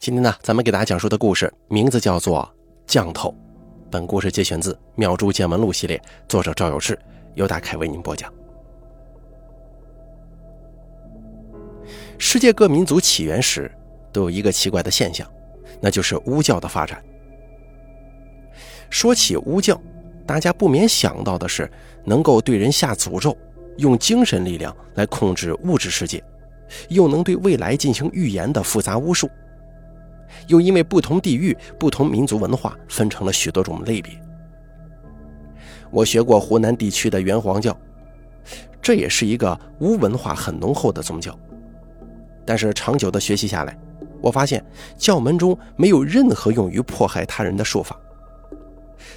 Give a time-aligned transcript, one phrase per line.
[0.00, 2.48] 今天呢，咱们给大家讲述的故事名字叫做
[2.86, 3.30] 《降头》。
[3.90, 6.96] 本故事节选自《妙珠见闻录》系列，作者赵有志，
[7.34, 8.32] 由大凯为您播讲。
[12.16, 13.68] 世界各民族起源时
[14.12, 15.28] 都有一个奇怪的现象，
[15.80, 17.02] 那就是巫教的发展。
[18.90, 19.78] 说起巫教，
[20.24, 21.68] 大家不免想到的是
[22.04, 23.36] 能够对人下诅咒，
[23.78, 26.22] 用精神力量来控制物质世界，
[26.88, 29.28] 又能对未来进行预言的复杂巫术。
[30.46, 34.12] 又因为不同地域、不同民族文化，分成了许多种类别。
[35.90, 37.76] 我学过湖南地区的元皇教，
[38.82, 41.36] 这也是一个巫文化很浓厚的宗教。
[42.44, 43.78] 但是长久的学习下来，
[44.20, 44.64] 我发现
[44.96, 47.98] 教门中没有任何用于迫害他人的术法。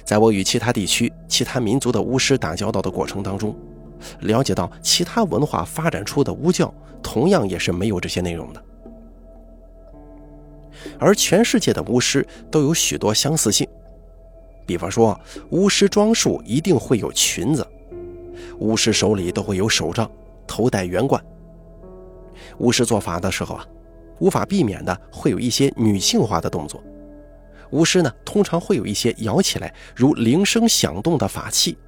[0.04, 3.54] 在我与其他地区、其他民族的巫师打交道的过程当中，
[4.20, 6.72] 了解到其他文化发展出的巫教，
[7.02, 8.64] 同样也是没有这些内容的。
[10.98, 13.68] 而全世界的巫师都有许多相似性，
[14.66, 15.18] 比方说，
[15.50, 17.66] 巫师装束一定会有裙子，
[18.58, 20.10] 巫师手里都会有手杖，
[20.46, 21.22] 头戴圆冠。
[22.58, 23.66] 巫师做法的时候啊，
[24.18, 26.82] 无法避免的会有一些女性化的动作。
[27.70, 31.78] 巫师呢，通常会有一些摇起来如铃声响动的法器，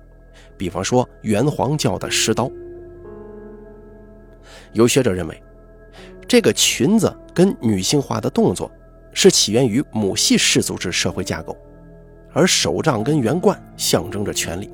[0.56, 2.50] 比方说元皇教的石刀。
[4.72, 5.42] 有学者认为，
[6.26, 8.70] 这个裙子跟女性化的动作。
[9.14, 11.56] 是起源于母系氏族制社会架构，
[12.32, 14.68] 而手杖跟圆冠象征着权力，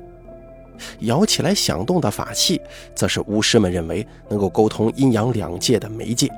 [1.01, 2.59] 摇起来响动的法器，
[2.93, 6.29] 则是巫师们认为能够沟通阴阳两界的媒介。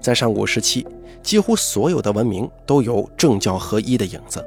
[0.00, 0.84] 在上古时期，
[1.22, 4.44] 几乎所有的文明都有政教合一的影子。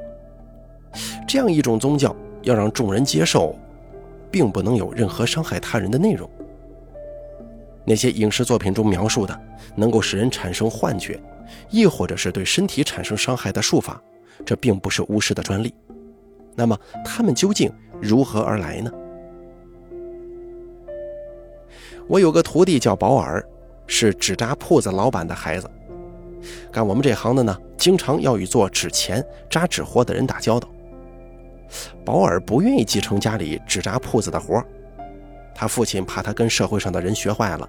[1.26, 3.56] 这样一种宗教要让众人接受，
[4.30, 6.28] 并不能有任何伤害他人的内容。
[7.86, 9.40] 那些影视作品中描述的
[9.76, 11.18] 能够使人产生幻觉，
[11.70, 14.02] 亦或者是对身体产生伤害的术法，
[14.44, 15.72] 这并不是巫师的专利。
[16.56, 18.90] 那么，他们究竟如何而来呢？
[22.08, 23.44] 我有个徒弟叫保尔，
[23.86, 25.70] 是纸扎铺子老板的孩子。
[26.72, 30.68] 干我们这行的呢，经常要与做纸钱、扎纸活的人打交道。
[32.04, 34.64] 保尔不愿意继承家里纸扎铺子的活
[35.58, 37.66] 他父亲怕他跟社会上的人学坏了，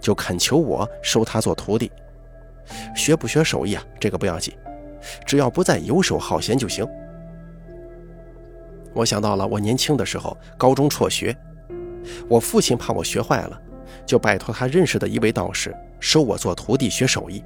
[0.00, 1.90] 就恳求我收他做徒弟。
[2.94, 3.82] 学不学手艺啊？
[3.98, 4.54] 这个不要紧，
[5.26, 6.86] 只要不再游手好闲就行。
[8.94, 11.36] 我想到了我年轻的时候，高中辍学，
[12.28, 13.60] 我父亲怕我学坏了，
[14.06, 17.42] 就拜托他认识的一位道士收我做徒弟学手艺。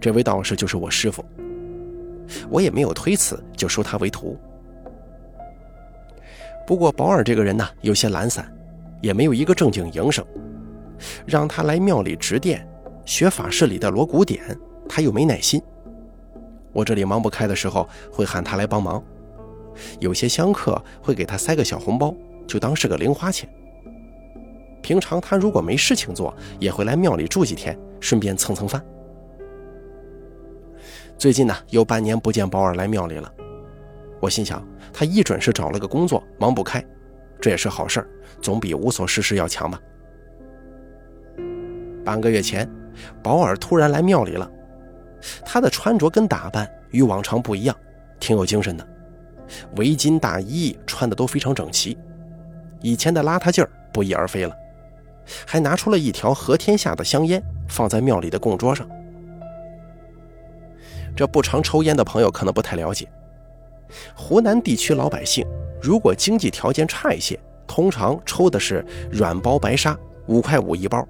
[0.00, 1.24] 这位道士就是我师傅，
[2.48, 4.38] 我也没有推辞，就收他为徒。
[6.64, 8.50] 不过保尔这个人呢，有些懒散。
[9.02, 10.24] 也没有一个正经营生，
[11.26, 12.66] 让他来庙里值殿
[13.04, 14.56] 学法事里的锣鼓点，
[14.88, 15.60] 他又没耐心。
[16.72, 19.02] 我这里忙不开的时候，会喊他来帮忙。
[19.98, 22.14] 有些香客会给他塞个小红包，
[22.46, 23.48] 就当是个零花钱。
[24.80, 28.82] 平常他如果没事情做，也会来庙里住几天，顺便蹭蹭饭。
[31.18, 33.32] 最近呢，有半年不见保尔来庙里了，
[34.20, 36.84] 我心想他一准是找了个工作，忙不开。
[37.42, 38.08] 这也是好事
[38.40, 39.78] 总比无所事事要强吧。
[42.04, 42.68] 半个月前，
[43.20, 44.48] 保尔突然来庙里了。
[45.44, 47.76] 他的穿着跟打扮与往常不一样，
[48.20, 48.88] 挺有精神的，
[49.76, 51.98] 围巾大衣穿的都非常整齐，
[52.80, 54.56] 以前的邋遢劲儿不翼而飞了，
[55.46, 58.88] 还拿出了一条和天下的香烟放在庙里的供桌上。
[61.14, 63.08] 这不常抽烟的朋友可能不太了解，
[64.14, 65.46] 湖南地区老百姓。
[65.80, 71.02] 如果经济条件差一些，通常抽的是软包白沙，五块五一包；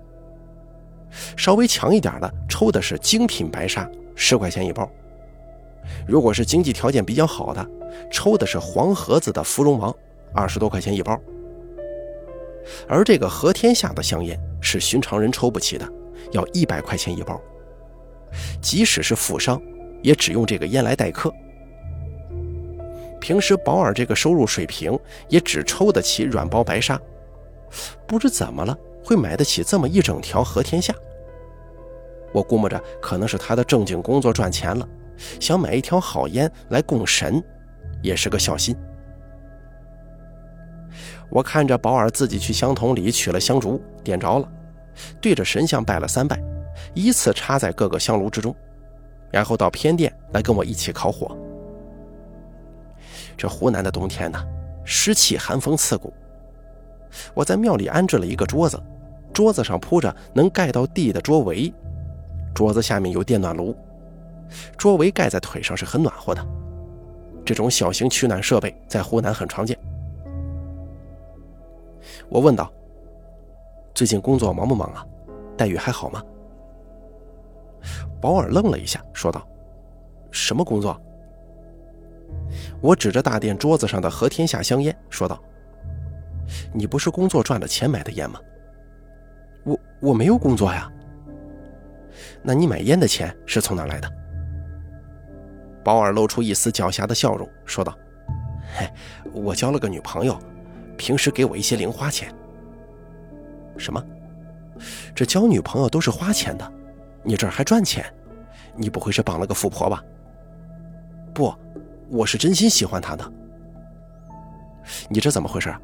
[1.36, 4.90] 稍微强一点的，抽的是精品白沙，十块钱一包。
[6.06, 7.68] 如果是经济条件比较好的，
[8.10, 9.94] 抽的是黄盒子的芙蓉王，
[10.32, 11.20] 二十多块钱一包。
[12.88, 15.86] 而这个和天下的香烟是寻常人抽不起的，
[16.30, 17.38] 要一百块钱一包。
[18.62, 19.60] 即使是富商，
[20.00, 21.30] 也只用这个烟来待客。
[23.22, 24.98] 平时保尔这个收入水平
[25.28, 27.00] 也只抽得起软包白沙，
[28.04, 30.92] 不知怎么了会买得起这么一整条和天下。
[32.32, 34.86] 我估摸着可能是他的正经工作赚钱了，
[35.38, 37.40] 想买一条好烟来供神，
[38.02, 38.76] 也是个孝心。
[41.30, 44.48] 我看着保尔自己去香筒里取了香烛，点着了，
[45.20, 46.42] 对着神像拜了三拜，
[46.92, 48.52] 依次插在各个香炉之中，
[49.30, 51.38] 然后到偏殿来跟我一起烤火。
[53.36, 54.38] 这湖南的冬天呢，
[54.84, 56.12] 湿气寒风刺骨。
[57.34, 58.80] 我在庙里安置了一个桌子，
[59.32, 61.72] 桌子上铺着能盖到地的桌围，
[62.54, 63.76] 桌子下面有电暖炉，
[64.76, 66.46] 桌围盖在腿上是很暖和的。
[67.44, 69.76] 这种小型取暖设备在湖南很常见。
[72.28, 72.72] 我问道
[73.94, 75.04] ：“最近工作忙不忙啊？
[75.56, 76.22] 待遇还好吗？”
[78.20, 79.46] 保尔愣了一下，说道
[80.30, 80.98] ：“什么工作？”
[82.80, 85.40] 我指着大殿桌子上的和天下香烟，说道
[86.74, 88.40] ：“你不是工作赚了钱买的烟吗
[89.64, 90.90] ？”“我我没有工作呀。
[92.42, 94.10] ”“那你买烟的钱是从哪来的？”
[95.84, 97.96] 保尔露出一丝狡黠的笑容，说道
[98.76, 98.88] ：“嘿，
[99.32, 100.38] 我交了个女朋友，
[100.96, 102.34] 平时给我一些零花钱。
[103.78, 104.04] ”“什么？
[105.14, 106.72] 这交女朋友都是花钱的？
[107.22, 108.04] 你这儿还赚钱？
[108.76, 110.04] 你不会是绑了个富婆吧
[111.32, 111.54] ？”“不。”
[112.12, 113.32] 我是真心喜欢他的，
[115.08, 115.74] 你这怎么回事？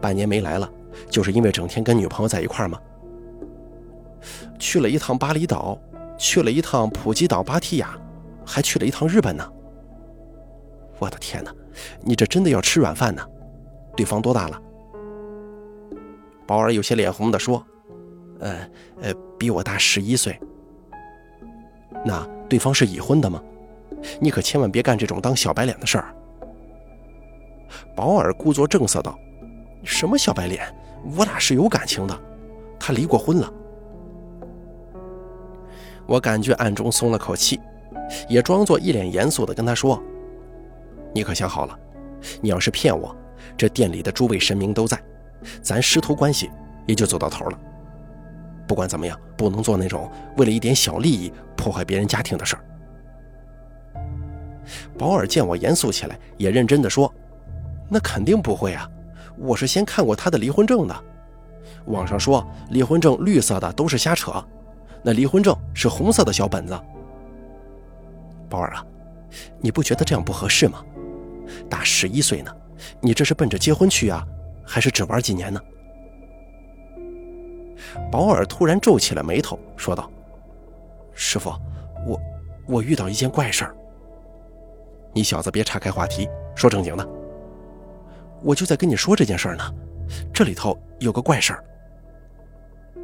[0.00, 0.68] 半年没来了，
[1.08, 2.80] 就是因为整天跟女朋友在一块儿吗？
[4.58, 5.78] 去了一趟巴厘岛，
[6.18, 7.96] 去了一趟普吉岛芭提雅，
[8.44, 9.48] 还去了一趟日本呢。
[10.98, 11.54] 我的天哪，
[12.02, 13.24] 你这真的要吃软饭呢？
[13.96, 14.60] 对方多大了？
[16.44, 17.64] 宝儿有些脸红的说
[18.40, 18.68] ：“呃
[19.00, 20.36] 呃，比我大十一岁。
[22.04, 23.40] 那对方是已婚的吗？”
[24.20, 26.14] 你可千万别干这种当小白脸的事儿。
[27.94, 29.18] 保尔故作正色道
[29.84, 30.62] ：“什么小白脸？
[31.16, 32.18] 我俩是有感情的，
[32.78, 33.52] 他离过婚了。”
[36.06, 37.60] 我感觉暗中松了口气，
[38.28, 40.02] 也装作一脸严肃的跟他说
[41.12, 41.78] ：“你可想好了，
[42.40, 43.14] 你要是骗我，
[43.56, 44.98] 这店里的诸位神明都在，
[45.60, 46.50] 咱师徒关系
[46.86, 47.58] 也就走到头了。
[48.66, 52.64] 不管怎么样，不能做那种为了一点小利益破坏别人家庭的事儿。”
[54.98, 57.12] 保尔见我严肃起来，也认真的说
[57.88, 58.88] ：“那肯定不会啊，
[59.36, 61.04] 我是先看过他的离婚证的。
[61.86, 64.44] 网上说离婚证绿色的都是瞎扯，
[65.02, 66.78] 那离婚证是红色的小本子。
[68.48, 68.84] 保尔啊，
[69.60, 70.84] 你不觉得这样不合适吗？
[71.68, 72.54] 大十一岁呢，
[73.00, 74.26] 你这是奔着结婚去啊，
[74.66, 75.60] 还是只玩几年呢？”
[78.10, 80.10] 保尔突然皱起了眉头，说道
[81.14, 81.50] ：“师傅，
[82.06, 82.20] 我
[82.66, 83.74] 我遇到一件怪事儿。”
[85.12, 87.08] 你小子别岔开话题，说正经的。
[88.42, 89.74] 我就在跟你说这件事呢，
[90.32, 91.64] 这里头有个怪事儿。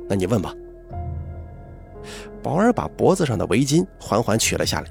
[0.08, 0.54] 那你问吧。
[2.42, 4.86] 宝儿把脖子上的围巾缓缓取了下来，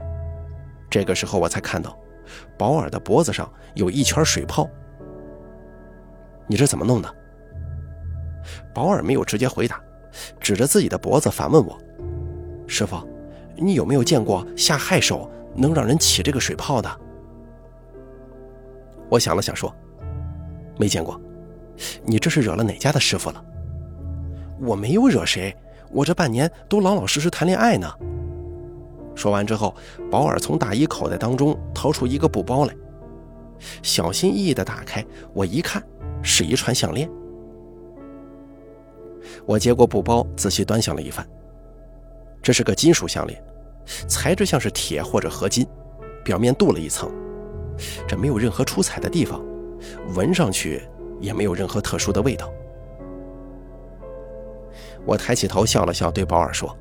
[0.89, 1.95] 这个时候我才看到，
[2.57, 4.68] 宝儿的脖子上有一圈水泡。
[6.48, 7.15] 你这怎么弄的？
[8.74, 9.80] 宝儿没有直接回答，
[10.39, 11.77] 指着自己的脖子反问我
[12.68, 12.98] ：“师傅，
[13.56, 16.89] 你有没有见过下害手能让人起这个水泡的？”
[19.09, 19.73] 我想了想，说
[20.79, 21.19] ：“没见过，
[22.03, 23.44] 你这是惹了哪家的师傅了？”
[24.59, 25.55] 我没有惹谁，
[25.91, 27.91] 我这半年都老老实实谈恋爱呢。
[29.15, 29.75] 说完之后，
[30.09, 32.73] 保尔从大衣口袋当中掏出一个布包来，
[33.81, 35.83] 小心翼翼地打开，我一看，
[36.21, 37.09] 是一串项链。
[39.45, 41.27] 我接过布包，仔细端详了一番，
[42.41, 43.44] 这是个金属项链，
[44.07, 45.68] 材质像是铁或者合金，
[46.24, 47.12] 表面镀了一层。
[48.07, 49.44] 这没有任何出彩的地方，
[50.15, 50.81] 闻上去
[51.19, 52.51] 也没有任何特殊的味道。
[55.06, 56.75] 我抬起头笑了笑，对保尔说：“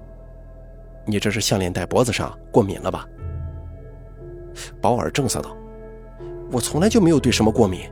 [1.05, 3.07] 你这是项链戴脖子上过敏了吧？”
[4.81, 5.57] 保尔正色道
[6.53, 7.91] ：“我从来就没有对什么过敏。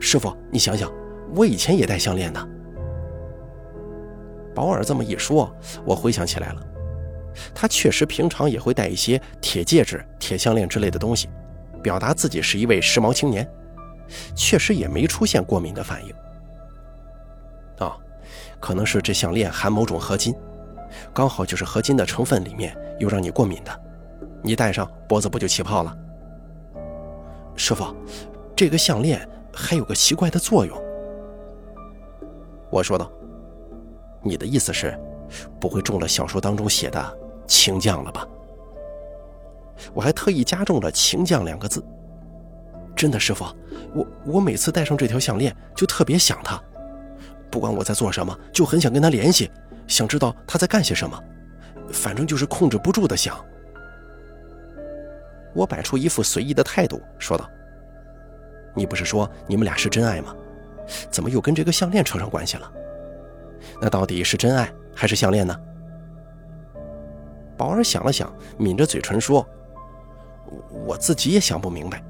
[0.00, 0.90] 师傅，你想想，
[1.36, 2.48] 我以前也戴项链的。”
[4.54, 5.54] 保尔这么一说，
[5.84, 6.62] 我回想起来了，
[7.54, 11.28] 他确实平常也会戴一些铁戒指、铁项链之类的东西。
[11.82, 13.48] 表达自己是一位时髦青年，
[14.34, 16.12] 确实也没出现过敏的反应。
[17.78, 17.96] 啊，
[18.58, 20.34] 可能是这项链含某种合金，
[21.14, 23.80] 刚好就是合金的成分里面有让你过敏的，
[24.42, 25.96] 你戴上脖子不就起泡了？
[27.54, 27.94] 师傅，
[28.56, 30.76] 这个项链还有个奇怪的作用。
[32.70, 33.10] 我说道
[34.20, 34.98] ：“你的意思是，
[35.60, 37.18] 不会中了小说当中写的
[37.48, 38.24] 情将了吧？”
[39.92, 41.84] 我还特意加重了“情将”两个字。
[42.94, 43.44] 真的，师傅，
[43.94, 46.60] 我我每次戴上这条项链就特别想他，
[47.48, 49.48] 不管我在做什么，就很想跟他联系，
[49.86, 51.16] 想知道他在干些什么，
[51.92, 53.36] 反正就是控制不住的想。
[55.54, 57.48] 我摆出一副随意的态度，说道
[58.74, 60.34] ：“你不是说你们俩是真爱吗？
[61.08, 62.72] 怎么又跟这个项链扯上关系了？
[63.80, 65.56] 那到底是真爱还是项链呢？”
[67.58, 69.46] 宝儿想了想，抿着嘴唇说。
[70.86, 72.02] 我自己也想不明白。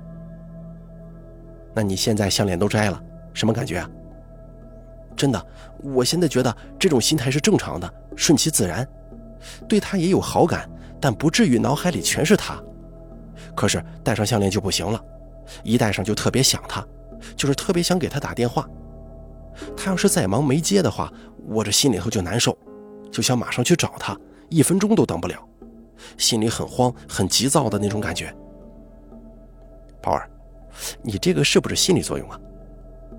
[1.74, 3.02] 那你现在项链都摘了，
[3.32, 3.90] 什么感觉啊？
[5.16, 5.46] 真的，
[5.82, 8.86] 我现在觉得这种心态是正常的，顺其自然。
[9.68, 12.62] 对他也有好感，但不至于脑海里全是他。
[13.56, 15.02] 可是戴上项链就不行了，
[15.64, 16.86] 一戴上就特别想他，
[17.34, 18.68] 就是特别想给他打电话。
[19.76, 21.12] 他要是再忙没接的话，
[21.48, 22.56] 我这心里头就难受，
[23.10, 24.16] 就想马上去找他，
[24.48, 25.36] 一分钟都等不了，
[26.16, 28.34] 心里很慌、很急躁的那种感觉。
[30.00, 30.28] 宝儿，
[31.02, 32.40] 你这个是不是心理作用啊？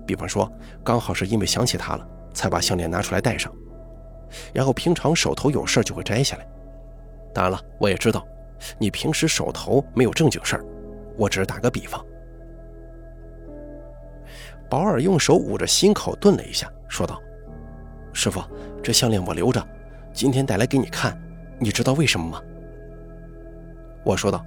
[0.06, 0.50] 比方说，
[0.82, 3.52] 刚好是因为想起他了，才把项链拿出来戴上，
[4.52, 6.46] 然后平常手头有事就会摘下来。
[7.32, 8.26] 当然了，我也知道。
[8.78, 10.64] 你平时手头没有正经事儿，
[11.16, 12.04] 我只是打个比方。
[14.68, 17.18] 保尔用手捂着心口，顿了一下，说道
[18.12, 18.42] ：“师傅，
[18.82, 19.66] 这项链我留着，
[20.12, 21.18] 今天带来给你看，
[21.58, 22.40] 你知道为什么吗？”
[24.04, 24.44] 我说道：“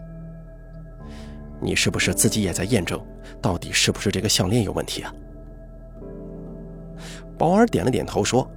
[1.61, 2.99] 你是不是自己也在验证，
[3.41, 5.13] 到底是不是这个项链有问题啊？”
[7.37, 8.49] 保尔点了点头，说：“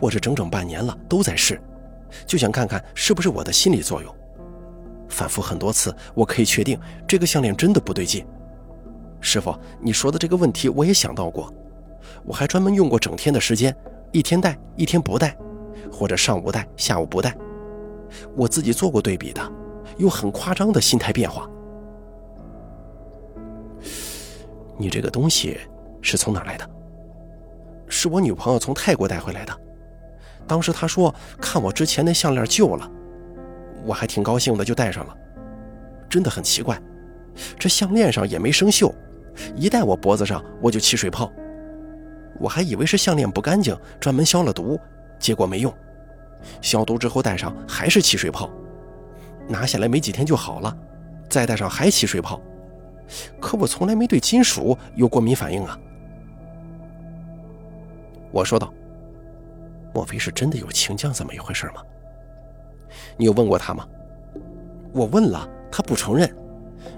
[0.00, 1.60] 我这整整半年了，都在试，
[2.26, 4.14] 就想看看是不是我的心理作用。”
[5.08, 8.24] 反复很多次，我可以确定这个项链真的不对劲。
[9.20, 11.52] 师傅，你说的这个问题我也想到过，
[12.24, 13.74] 我还专门用过整天的时间，
[14.10, 15.36] 一天戴一天不戴，
[15.92, 17.36] 或者上午戴下午不戴，
[18.34, 19.52] 我自己做过对比的，
[19.98, 21.48] 有很夸张的心态变化。
[24.78, 25.60] 你这个东西
[26.00, 26.68] 是从哪来的？
[27.86, 29.56] 是我女朋友从泰国带回来的，
[30.46, 32.90] 当时她说看我之前那项链旧了。
[33.84, 35.16] 我还挺高兴的，就戴上了。
[36.08, 36.80] 真的很奇怪，
[37.58, 38.92] 这项链上也没生锈，
[39.56, 41.30] 一戴我脖子上我就起水泡。
[42.40, 44.78] 我还以为是项链不干净，专门消了毒，
[45.22, 45.72] 结果没用。
[46.60, 48.50] 消毒之后戴上还是起水泡，
[49.48, 50.76] 拿下来没几天就好了，
[51.30, 52.40] 再戴上还起水泡。
[53.40, 55.78] 可我从来没对金属有过敏反应啊。
[58.32, 58.72] 我说道
[59.94, 61.82] ：“莫非是真的有情将这么一回事吗？”
[63.16, 63.86] 你有问过他吗？
[64.92, 66.34] 我问了，他不承认，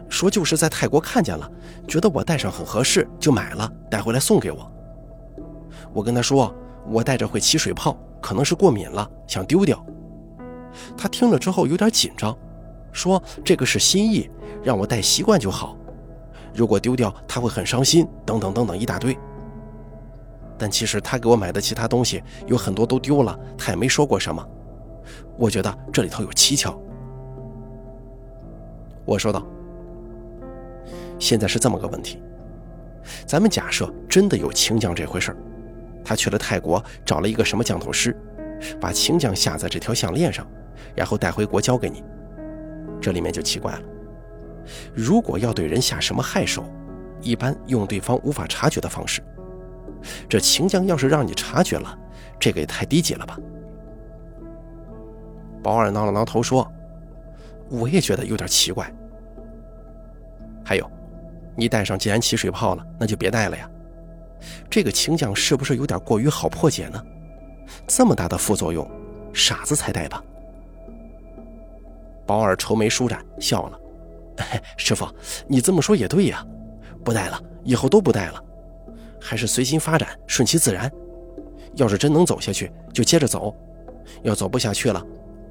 [0.08, 1.50] 说就是在泰国看见了，
[1.86, 4.72] 觉得我戴上很合适，就买了，带回来送给我。
[5.92, 6.54] 我跟他说，
[6.86, 9.84] 我戴着会起水泡，可能是过敏了，想丢掉。
[10.96, 12.34] 他听了之后有点紧张，
[12.90, 14.30] 说这个是心意，
[14.62, 15.76] 让我戴习惯就好，
[16.54, 19.14] 如果丢掉他会很伤心，等等等等一大堆。
[20.56, 24.42] 但其实他给我买的其他东西有很多都丢了，他也没说过什么。
[25.36, 26.74] 我觉得这里头有蹊跷。
[29.04, 29.46] 我说道
[31.20, 32.22] ：“现在是这么个问题，
[33.26, 35.36] 咱们假设真的有清江这回事儿，
[36.04, 38.14] 他去了泰国找了一个什么降头师，
[38.80, 40.46] 把情将下在这条项链上，
[40.94, 42.04] 然后带回国交给你。
[43.00, 43.82] 这里面就奇怪了，
[44.94, 46.64] 如果要对人下什么害手，
[47.20, 49.22] 一般用对方无法察觉的方式。
[50.28, 51.98] 这情将要是让你察觉了，
[52.38, 53.38] 这个也太低级了吧？”
[55.62, 56.70] 保尔挠了挠头说
[57.70, 58.92] ：“我也觉得有点奇怪。
[60.62, 60.90] 还有，
[61.56, 63.70] 你戴上既然起水泡了，那就别戴了呀。
[64.70, 67.02] 这个情将是不是有点过于好破解呢？
[67.86, 68.88] 这么大的副作用，
[69.32, 70.22] 傻子才戴吧？”
[72.26, 73.78] 保尔愁眉舒展，笑了
[74.76, 75.06] ：“师傅，
[75.46, 76.46] 你这么说也对呀，
[77.04, 78.42] 不戴了，以后都不戴了，
[79.20, 80.90] 还是随心发展，顺其自然。
[81.74, 83.54] 要是真能走下去，就接着走；
[84.22, 85.04] 要走不下去了。”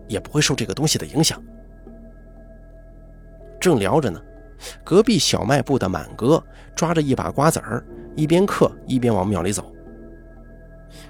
[0.09, 1.41] 也不会受这个东西的影响。
[3.57, 4.21] 正聊着呢，
[4.83, 6.43] 隔壁小卖部的满哥
[6.75, 7.83] 抓着一把瓜子儿，
[8.15, 9.71] 一边嗑一边往庙里走。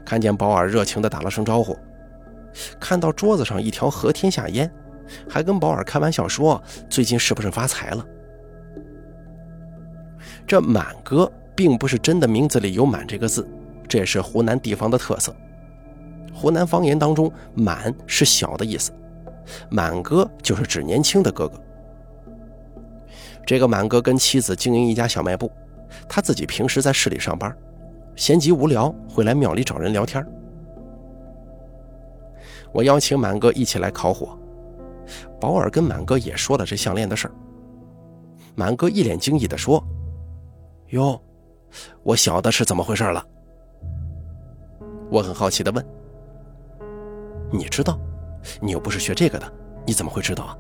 [0.06, 1.78] 看见保尔，热情地打了声招呼。
[2.80, 4.72] 看到桌子上一条和天下烟，
[5.28, 8.06] 还跟保尔开玩笑说：“最近是不是发财了？”
[10.46, 13.48] 这满哥并不是真的名字里有“满”这个字，
[13.88, 15.36] 这也是湖南地方的特色。
[16.34, 18.92] 湖南方言当中，“满”是小的意思
[19.70, 21.60] ，“满哥”就是指年轻的哥哥。
[23.46, 25.52] 这个满哥跟妻子经营一家小卖部，
[26.08, 27.56] 他自己平时在市里上班，
[28.16, 30.26] 闲极无聊会来庙里找人聊天。
[32.72, 34.38] 我邀请满哥一起来烤火，
[35.40, 37.34] 保尔跟满哥也说了这项链的事儿。
[38.56, 39.84] 满哥一脸惊异地说
[40.90, 41.22] ：“哟，
[42.02, 43.26] 我晓得是怎么回事了。”
[45.12, 45.86] 我很好奇地问。
[47.52, 48.00] 你知道，
[48.60, 49.54] 你又不是学这个的，
[49.86, 50.58] 你怎么会知道啊？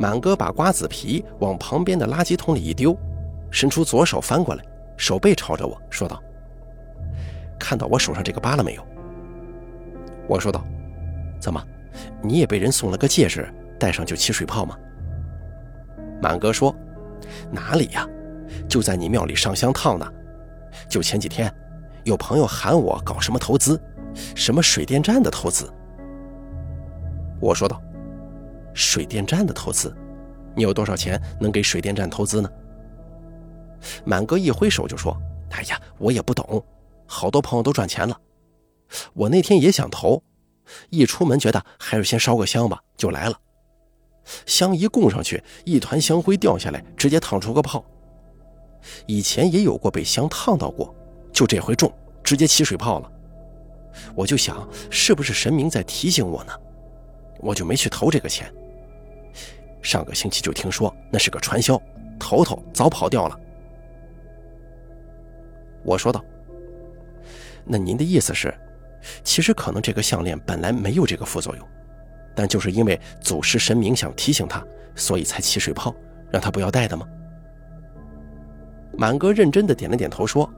[0.00, 2.96] 满哥把瓜子皮往旁边的垃圾桶里一丢，
[3.50, 4.64] 伸出左手翻过来，
[4.96, 6.18] 手背朝着我说道
[7.60, 8.86] ：“看到我手上这个疤了没有？”
[10.26, 10.64] 我说道
[11.38, 11.62] ：“怎么，
[12.22, 13.46] 你也被人送了个戒指，
[13.78, 14.74] 戴上就起水泡吗？”
[16.22, 16.74] 满哥说
[17.52, 18.08] ：“哪里呀，
[18.66, 20.10] 就在你庙里上香烫呢。
[20.88, 21.52] 就前几天，
[22.04, 23.78] 有朋友喊我搞什么投资。”
[24.34, 25.70] 什么水电站的投资？
[27.38, 27.80] 我说道
[28.74, 29.94] ：“水电站的投资，
[30.54, 32.50] 你有多少钱能给水电站投资呢？”
[34.04, 35.16] 满哥一挥手就说
[35.52, 36.64] ：“哎呀，我也不懂，
[37.06, 38.18] 好多朋友都赚钱了。
[39.14, 40.22] 我那天也想投，
[40.90, 43.38] 一出门觉得还是先烧个香吧，就来了。
[44.46, 47.84] 香一供上去，一团香灰掉下来，直接烫出个泡。
[49.06, 50.94] 以前也有过被香烫到过，
[51.32, 53.10] 就这回中，直接起水泡了。
[54.14, 56.52] 我就想，是不是神明在提醒我呢？
[57.40, 58.52] 我就没去投这个钱。
[59.82, 61.80] 上个星期就听说那是个传销，
[62.18, 63.38] 头头早跑掉了。”
[65.82, 66.22] 我说道
[67.64, 68.54] ：“那您的意思是，
[69.24, 71.66] 其实可能这个项链本来没有这个副作用，
[72.34, 74.62] 但就是因为祖师神明想提醒他，
[74.94, 75.94] 所以才起水泡，
[76.30, 77.08] 让他不要戴的吗？”
[78.98, 80.48] 满哥认真的点了点头，说：“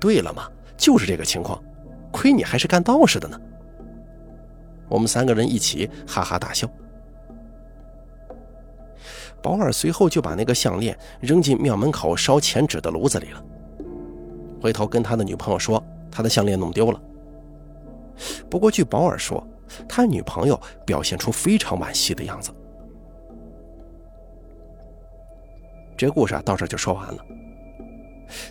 [0.00, 1.62] 对了嘛，就是这个情况，
[2.10, 3.40] 亏你还是干道士的呢。”
[4.88, 6.68] 我们三个人一起哈哈大笑。
[9.46, 13.40] 宝二随后就把那个项链扔进庙门口烧钱纸的炉子里了。
[14.60, 17.00] 回头跟他的女朋友说，他的项链弄丢了。
[18.50, 19.46] 不过据保尔说，
[19.88, 22.50] 他女朋友表现出非常惋惜的样子。
[25.96, 27.24] 这故事啊，到这就说完了。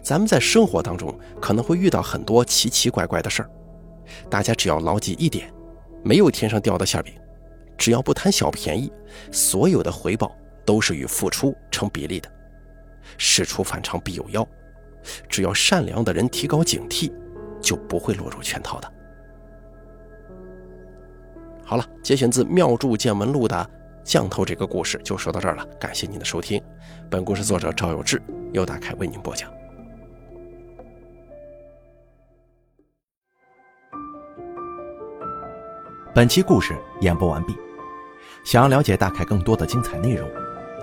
[0.01, 3.49] 咱们在生活当中可能会遇到很多奇奇怪怪的事儿，
[4.29, 5.53] 大家只要牢记一点：
[6.05, 7.13] 没有天上掉的馅饼，
[7.77, 8.89] 只要不贪小便宜，
[9.29, 10.33] 所有的回报
[10.65, 12.29] 都是与付出成比例的，
[13.17, 14.45] 事出反常必有妖。
[15.29, 17.13] 只要善良的人提高警惕，
[17.61, 18.91] 就不会落入圈套的。
[21.63, 23.69] 好了，节选自《妙著见闻录》的
[24.03, 26.61] 降头这个故事就说到这儿了，感谢您的收听。
[27.09, 29.51] 本故事作者赵有志，由大凯为您播讲。
[36.13, 37.55] 本期故事演播完毕。
[38.43, 40.29] 想要了解大凯更多的精彩内容，